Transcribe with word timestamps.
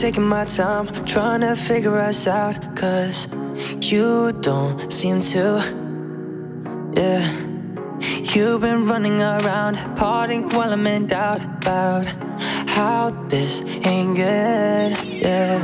Taking 0.00 0.24
my 0.24 0.44
time 0.44 0.86
trying 1.04 1.40
to 1.40 1.56
figure 1.56 1.96
us 1.96 2.26
out. 2.26 2.76
Cause 2.76 3.28
you 3.80 4.32
don't 4.40 4.92
seem 4.92 5.20
to, 5.22 5.60
yeah. 6.94 7.24
You've 8.34 8.60
been 8.60 8.86
running 8.86 9.22
around, 9.22 9.76
parting 9.96 10.50
while 10.50 10.72
I'm 10.72 10.86
in 10.86 11.06
doubt 11.06 11.42
about 11.42 12.04
how 12.68 13.10
this 13.28 13.62
ain't 13.86 14.16
good, 14.16 14.90
yeah. 15.04 15.60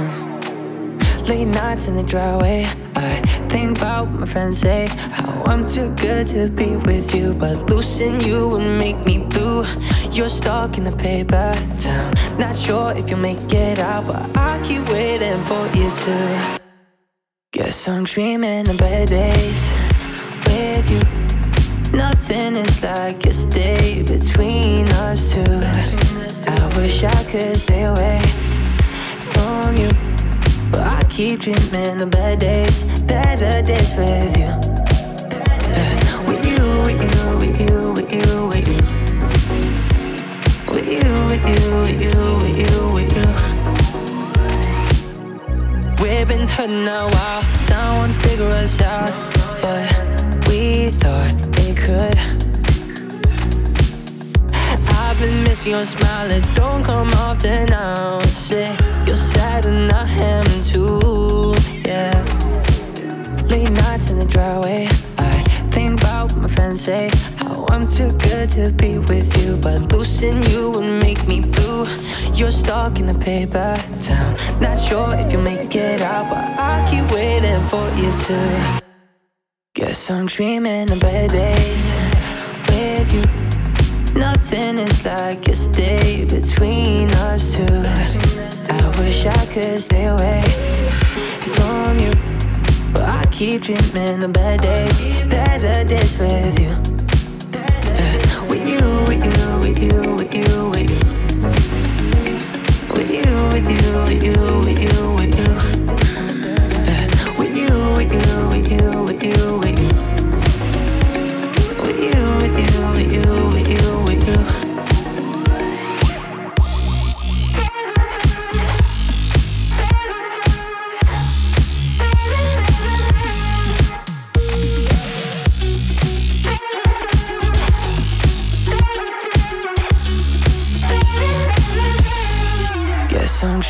Late 1.28 1.49
nights 1.49 1.88
in 1.88 1.96
the 1.96 2.02
driveway, 2.02 2.64
I 2.96 3.31
think 3.62 3.79
about 3.79 4.11
my 4.11 4.26
friends 4.26 4.59
say. 4.59 4.88
How 5.19 5.43
I'm 5.44 5.64
too 5.64 5.88
good 6.06 6.26
to 6.29 6.49
be 6.49 6.76
with 6.88 7.14
you, 7.14 7.32
but 7.35 7.70
losing 7.70 8.20
you 8.20 8.49
would 8.50 8.79
make 8.79 8.99
me 9.06 9.19
blue. 9.31 9.64
You're 10.11 10.29
stuck 10.29 10.79
in 10.79 10.85
the 10.85 10.97
paper 10.97 11.55
town, 11.79 12.12
not 12.38 12.56
sure 12.56 12.93
if 12.97 13.09
you'll 13.09 13.20
make 13.20 13.53
it 13.53 13.79
out, 13.79 14.06
but 14.06 14.23
I 14.37 14.61
keep 14.67 14.82
waiting 14.88 15.41
for 15.49 15.64
you 15.79 15.88
to. 16.03 16.59
Guess 17.53 17.88
I'm 17.88 18.05
dreaming 18.05 18.69
of 18.69 18.79
better 18.79 19.06
days 19.06 19.62
with 20.47 20.87
you. 20.94 21.03
Nothing 21.97 22.56
is 22.56 22.82
like 22.82 23.25
yesterday 23.25 24.03
between 24.03 24.88
us 25.07 25.33
two. 25.33 25.59
I 26.59 26.62
wish 26.76 27.04
I 27.04 27.21
could 27.31 27.57
stay 27.57 27.85
away 27.85 28.21
from 29.33 29.76
you, 29.76 29.90
keep 31.12 31.40
dreaming 31.40 32.00
of 32.00 32.11
bad 32.11 32.38
days, 32.38 32.85
better 33.02 33.61
days 33.66 33.95
with 33.97 34.35
you. 34.38 34.47
Uh, 34.49 35.95
with 36.26 36.42
you, 36.49 36.64
with 36.87 37.00
you, 37.04 37.37
with 37.37 37.61
you, 37.61 37.92
with 37.92 38.11
you, 38.11 38.49
with 38.49 38.66
you. 38.66 38.81
With 40.73 40.88
you, 40.88 41.12
with 41.28 41.45
you, 41.52 41.62
with 41.85 42.00
you, 42.00 42.16
with 42.40 42.57
you, 42.62 42.75
with 42.97 43.12
you. 43.16 43.28
We've 46.02 46.26
been 46.26 46.49
hurting 46.49 46.88
a 46.88 47.07
while, 47.12 47.42
someone 47.61 48.12
figure 48.12 48.49
us 48.49 48.81
out. 48.81 49.12
But 49.61 49.92
we 50.49 50.88
thought 50.92 51.35
it 51.59 51.76
could. 51.76 52.19
I've 54.97 55.19
been 55.19 55.45
missing 55.45 55.73
your 55.73 55.85
smile, 55.85 56.31
it 56.31 56.47
don't 56.54 56.83
come 56.83 57.12
often 57.12 57.66
now. 57.66 58.21
Say 58.21 58.75
say. 66.82 67.08
How 67.36 67.64
I'm 67.68 67.86
too 67.86 68.10
good 68.18 68.48
to 68.56 68.72
be 68.72 68.98
with 68.98 69.30
you, 69.40 69.56
but 69.56 69.92
losing 69.92 70.42
you 70.50 70.72
would 70.72 71.00
make 71.00 71.20
me 71.28 71.40
blue. 71.40 71.86
You're 72.34 72.50
stuck 72.50 72.98
in 72.98 73.08
a 73.08 73.14
paper 73.14 73.76
town, 74.00 74.36
not 74.60 74.76
sure 74.76 75.14
if 75.16 75.32
you'll 75.32 75.42
make 75.42 75.76
it 75.76 76.00
out, 76.00 76.28
but 76.28 76.42
I 76.58 76.74
keep 76.90 77.06
waiting 77.14 77.62
for 77.70 77.86
you 78.00 78.10
to. 78.24 78.82
Guess 79.76 80.10
I'm 80.10 80.26
dreaming 80.26 80.90
of 80.90 81.00
better 81.00 81.32
days 81.32 81.84
with 82.68 83.08
you. 83.14 83.24
Nothing 84.18 84.78
is 84.78 85.06
like 85.06 85.46
yesterday 85.46 86.24
between 86.24 87.10
us 87.30 87.54
two. 87.54 87.82
I 88.74 88.98
wish 88.98 89.24
I 89.24 89.46
could 89.54 89.78
stay 89.78 90.06
away 90.06 90.81
keep 93.42 93.61
dreaming 93.61 94.22
of 94.22 94.32
bad 94.32 94.61
days, 94.61 95.02
better 95.25 95.82
days 95.88 96.16
with 96.16 96.61
you. 96.61 96.70
Uh, 97.58 98.46
with 98.49 98.64
you, 98.70 98.84
with 99.08 99.25
you, 99.26 99.58
with 99.58 99.78
you, 99.82 100.14
with 100.14 100.32
you, 100.32 100.70
with 100.70 100.88
you. 100.88 101.02
With 102.94 103.11
you, 103.11 103.30
with 103.52 103.68
you, 103.68 103.88
with 104.06 104.22
you, 104.22 104.38
with 104.64 104.78
you, 104.78 105.12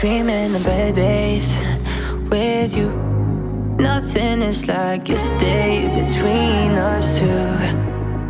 dreaming 0.03 0.53
of 0.57 0.65
better 0.65 0.93
days 0.97 1.63
with 2.29 2.77
you. 2.77 2.91
Nothing 3.79 4.43
is 4.43 4.67
like 4.67 5.09
yesterday 5.09 5.87
between 5.95 6.73
us 6.73 7.21
two. 7.21 7.25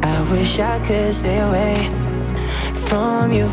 I 0.03 0.29
wish 0.31 0.59
I 0.59 0.79
could 0.87 1.15
stay 1.15 1.39
away 1.41 1.77
from 2.75 3.33
you. 3.33 3.49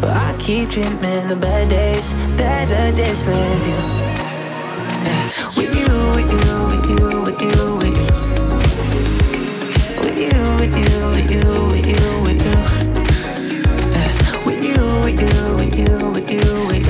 But 0.00 0.16
I 0.16 0.34
keep 0.40 0.70
dreaming 0.70 1.30
of 1.30 1.40
better 1.40 1.70
days, 1.70 2.12
better 2.36 2.96
days 2.96 3.24
with 3.24 3.66
you. 3.70 3.78
Yeah. 5.06 5.30
With 5.56 5.72
you, 5.78 5.94
with 6.16 6.30
you, 6.34 6.46
with 6.72 6.86
you, 6.90 7.06
with 7.26 7.40
you, 7.46 7.58
with 7.78 7.96
you. 8.00 8.08
With 10.02 10.18
you, 10.18 10.36
with 10.58 10.74
you, 10.82 10.94
with 11.14 11.30
you, 11.30 11.46
with 11.70 11.86
you, 11.94 12.06
with 12.26 12.42
you. 12.42 12.56
With 14.44 14.60
you, 14.66 14.82
with 15.04 15.18
you, 15.22 15.36
with 15.54 15.78
you, 15.78 16.10
with 16.10 16.28
you, 16.28 16.66
with 16.66 16.80
you. 16.80 16.85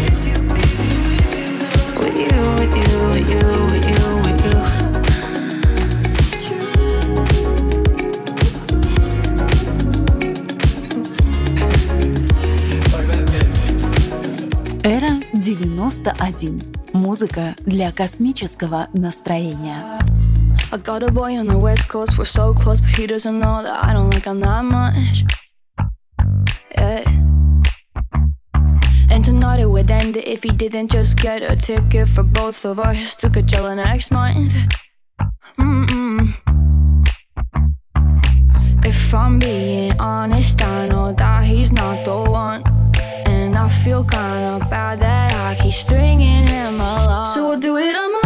91. 15.66 16.62
Музыка 16.94 17.56
для 17.66 17.92
космического 17.92 18.90
настроения. 18.94 20.00
I 20.72 20.78
got 20.78 21.02
a 21.02 21.10
boy 21.10 21.36
on 21.36 21.48
the 21.48 21.58
west 21.58 21.90
coast, 21.90 22.16
we're 22.16 22.26
so 22.26 22.54
close, 22.54 22.80
but 22.80 22.96
he 22.96 23.08
doesn't 23.08 23.40
know 23.40 23.64
that 23.64 23.84
I 23.84 23.92
don't 23.92 24.12
like 24.12 24.26
him 24.26 24.40
that 24.42 24.64
much. 24.64 25.26
Yeah. 26.78 27.04
And 29.10 29.26
tonight 29.26 29.60
it 29.60 29.68
would 29.68 29.90
end 29.90 30.16
if 30.18 30.44
he 30.44 30.52
didn't 30.52 30.92
just 30.92 31.18
get 31.20 31.42
a 31.42 31.56
ticket 31.56 32.08
for 32.08 32.22
both 32.22 32.64
of 32.64 32.80
us 32.80 33.16
to 33.16 33.30
Coachella 33.30 33.76
next 33.76 34.12
month. 34.12 34.54
Mm-mm. 35.58 36.36
If 38.86 39.12
I'm 39.12 39.40
being 39.40 40.00
honest, 40.00 40.62
I 40.62 40.88
know 40.88 41.14
that 41.14 41.44
he's 41.46 41.72
not 41.72 42.06
the 42.06 42.30
one. 42.30 42.75
I 43.57 43.69
feel 43.69 44.05
kinda 44.05 44.67
bad 44.69 45.01
that 45.01 45.33
I 45.33 45.55
keep 45.61 45.73
stringing 45.73 46.47
him 46.47 46.81
along. 46.81 47.27
So 47.35 47.51
I'll 47.53 47.59
do 47.59 47.79
it 47.79 47.97
on 47.97 48.13
Monday. 48.13 48.26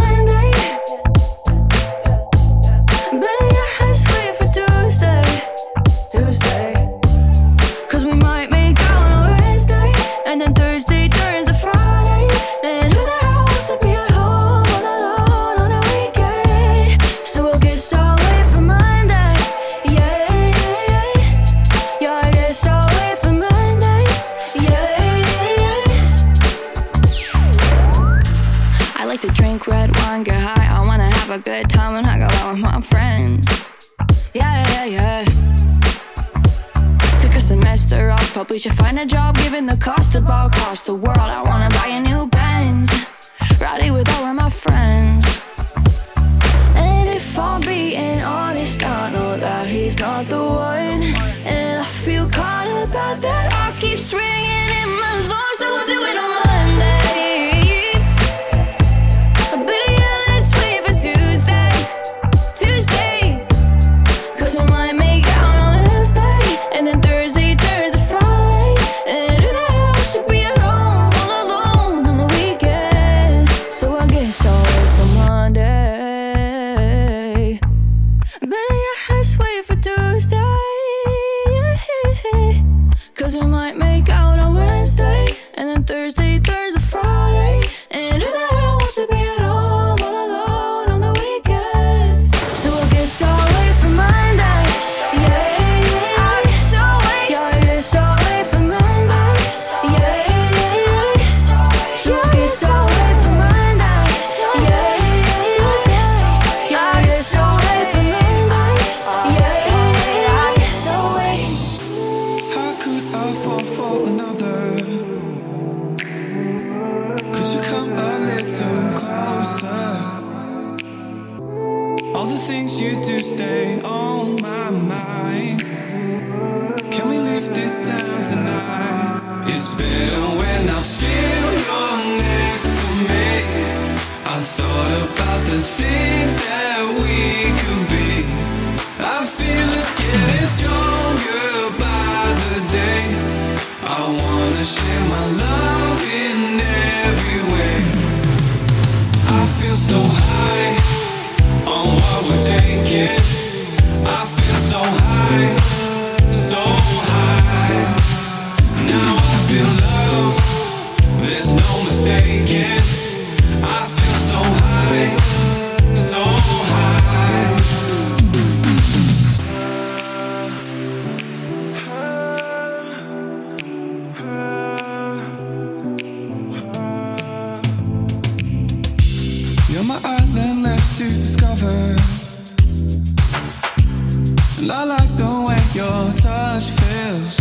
I 184.80 184.84
like 184.84 185.14
the 185.14 185.26
way 185.46 185.60
your 185.74 186.10
touch 186.14 186.70
feels. 186.80 187.36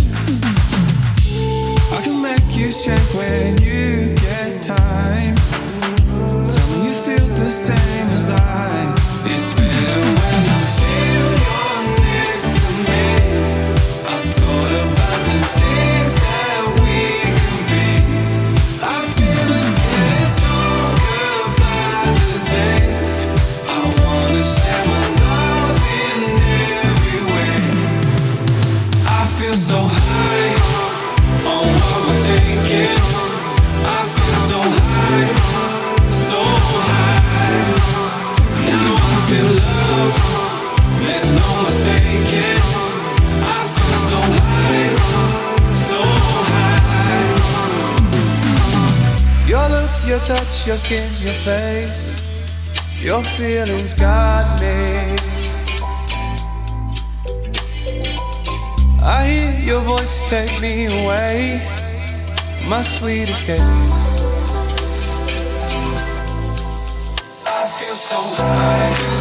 I 1.94 2.02
can 2.04 2.22
make 2.22 2.54
you 2.54 2.68
shake 2.70 3.14
when 3.16 3.62
you 3.62 4.14
get 4.16 4.62
time. 4.62 5.36
Tell 6.50 6.68
me 6.70 6.88
you 6.88 6.92
feel 6.92 7.28
the 7.28 7.48
same 7.48 8.08
as 8.08 8.30
I. 8.30 8.99
touch, 50.30 50.68
your 50.68 50.78
skin, 50.78 51.10
your 51.26 51.34
face, 51.34 52.14
your 53.02 53.24
feelings 53.24 53.96
got 53.96 54.62
me. 54.62 55.18
I 59.02 59.26
hear 59.26 59.60
your 59.70 59.82
voice 59.82 60.22
take 60.30 60.62
me 60.62 60.86
away, 60.86 61.60
my 62.70 62.84
sweet 62.84 63.28
escape. 63.28 63.60
I 67.48 67.66
feel 67.66 67.96
so 67.96 68.18
high. 68.38 69.19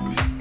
Money, 0.00 0.39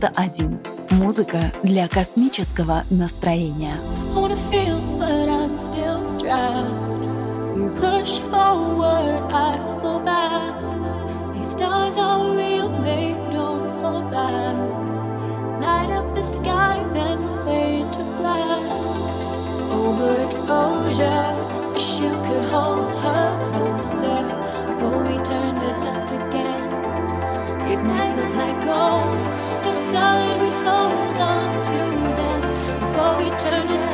91. 0.00 0.60
Музыка 0.90 1.52
для 1.62 1.88
космического 1.88 2.84
настроения. 2.90 3.76
Stars 11.46 11.96
are 11.96 12.36
real, 12.36 12.68
they 12.82 13.14
don't 13.30 13.70
hold 13.80 14.10
back. 14.10 14.56
Light 15.60 15.90
up 15.90 16.12
the 16.16 16.22
sky, 16.22 16.82
then 16.92 17.18
fade 17.44 17.92
to 17.92 18.02
black. 18.18 18.62
Overexposure, 19.70 21.78
she 21.78 22.08
could 22.26 22.44
hold 22.50 22.90
her 22.90 23.30
closer. 23.48 24.45
like 27.88 28.64
gold, 28.64 29.62
so 29.62 29.74
solid 29.74 30.40
we 30.42 30.50
hold 30.64 31.18
on 31.18 31.64
to 31.64 31.78
them 32.18 32.40
before 32.80 33.16
we 33.18 33.30
turn 33.38 33.66
to. 33.66 33.85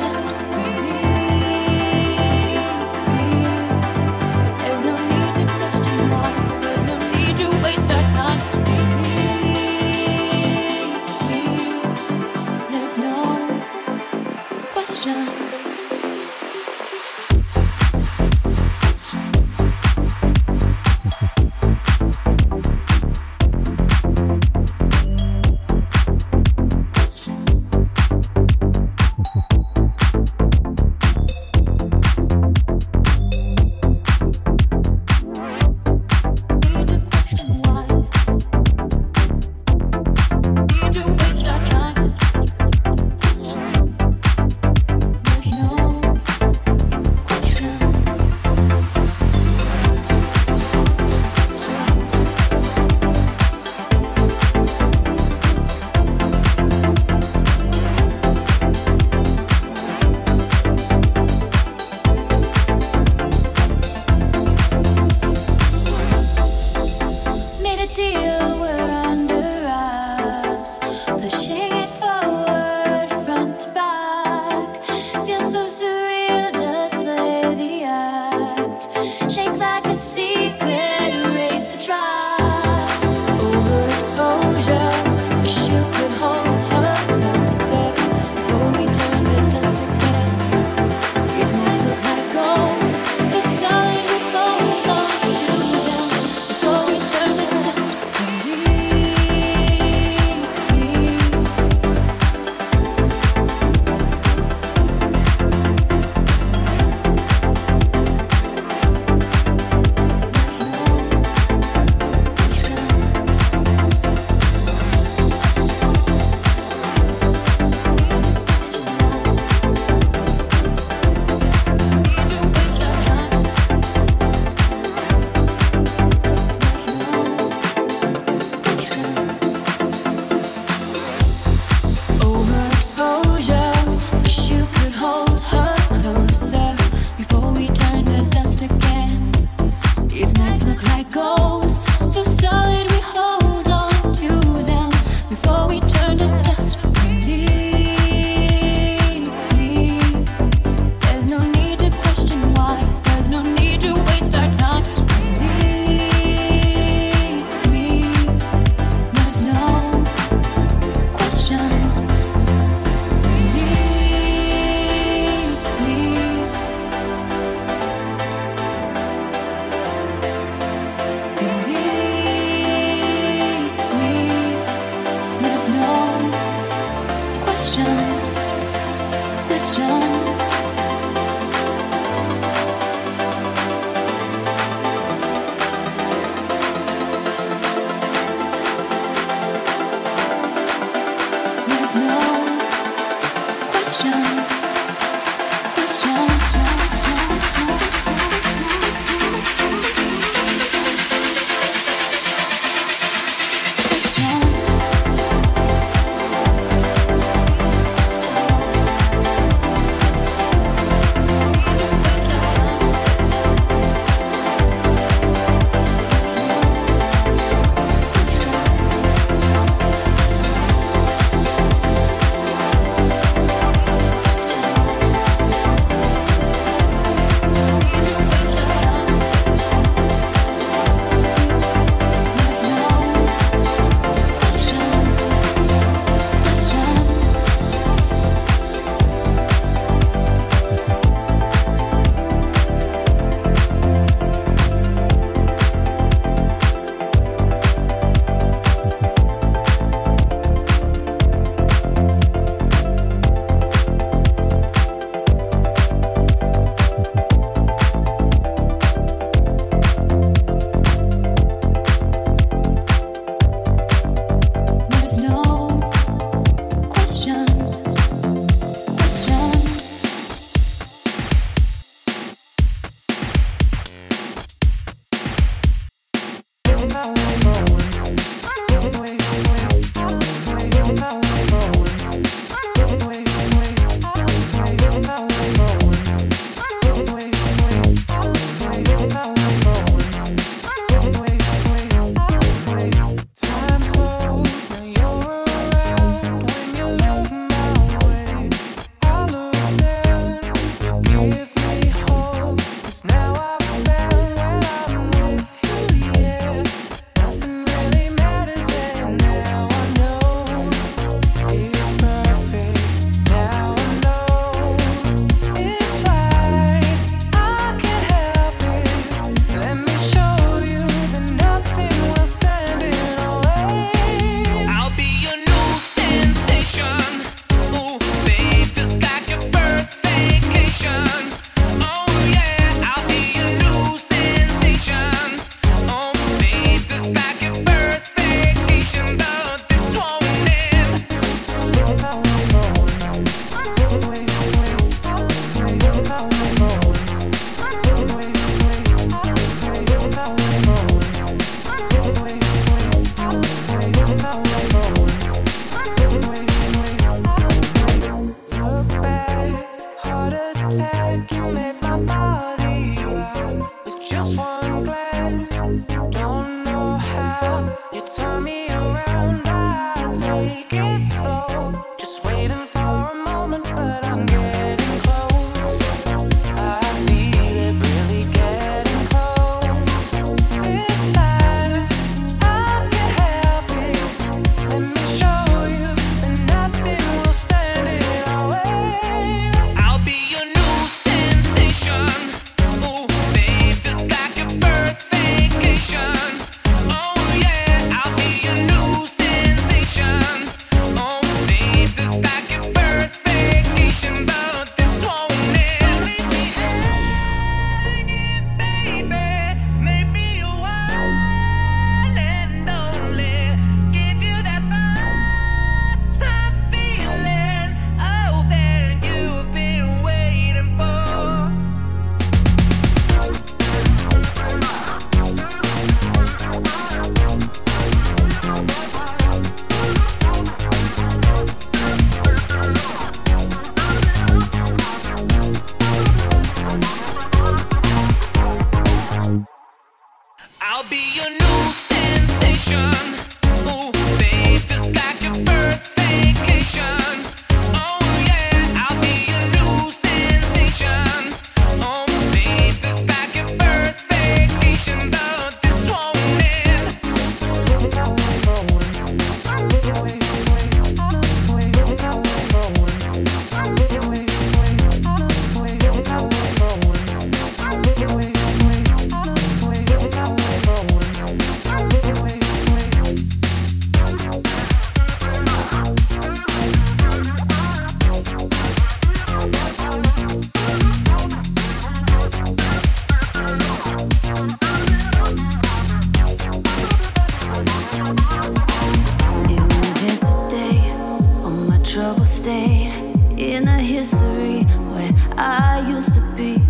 in 493.38 493.68
a 493.68 493.78
history 493.78 494.62
where 494.92 495.12
I 495.36 495.84
used 495.88 496.14
to 496.14 496.20
be. 496.36 496.61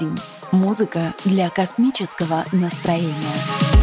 91. 0.00 0.18
Музыка 0.52 1.14
для 1.24 1.50
космического 1.50 2.44
настроения. 2.52 3.79